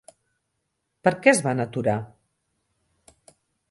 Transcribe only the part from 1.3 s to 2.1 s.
es van aturar?